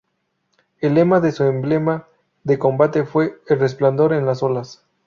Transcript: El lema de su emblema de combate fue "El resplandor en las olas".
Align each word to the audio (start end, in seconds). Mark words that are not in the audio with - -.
El 0.79 0.95
lema 0.95 1.19
de 1.19 1.31
su 1.31 1.43
emblema 1.43 2.07
de 2.43 2.57
combate 2.57 3.05
fue 3.05 3.39
"El 3.45 3.59
resplandor 3.59 4.13
en 4.13 4.25
las 4.25 4.41
olas". 4.41 4.83